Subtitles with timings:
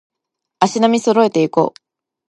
[0.59, 1.79] 足並み揃えていこう